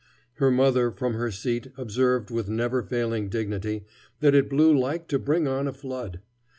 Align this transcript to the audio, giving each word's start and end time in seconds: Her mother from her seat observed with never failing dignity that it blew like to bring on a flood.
Her 0.37 0.49
mother 0.49 0.89
from 0.89 1.13
her 1.13 1.29
seat 1.29 1.67
observed 1.77 2.31
with 2.31 2.49
never 2.49 2.81
failing 2.81 3.29
dignity 3.29 3.85
that 4.19 4.33
it 4.33 4.49
blew 4.49 4.75
like 4.75 5.07
to 5.09 5.19
bring 5.19 5.47
on 5.47 5.67
a 5.67 5.73
flood. 5.73 6.21